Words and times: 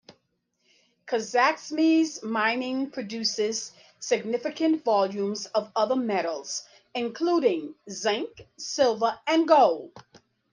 Kazakhmys 1.05 2.23
Mining 2.23 2.89
produces 2.89 3.71
significant 3.99 4.83
volumes 4.83 5.45
of 5.53 5.71
other 5.75 5.95
metals, 5.95 6.65
including 6.95 7.75
zinc, 7.87 8.47
silver 8.57 9.19
and 9.27 9.47
gold. 9.47 9.91